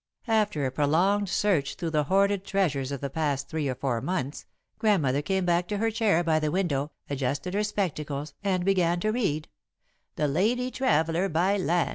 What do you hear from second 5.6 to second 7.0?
to her chair by the window,